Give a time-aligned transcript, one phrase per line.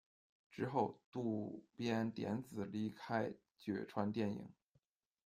[0.49, 4.49] 之后渡边典子离开角川电影。